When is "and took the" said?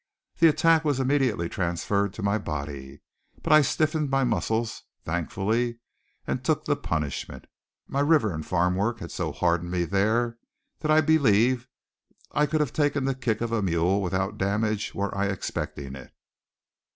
6.25-6.75